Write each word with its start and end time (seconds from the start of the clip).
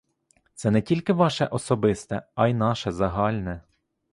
Це 0.53 0.71
не 0.71 0.81
тільки 0.81 1.13
ваше 1.13 1.45
особисте, 1.45 2.27
а 2.35 2.47
й 2.47 2.53
наше 2.53 2.91
загальне. 2.91 3.61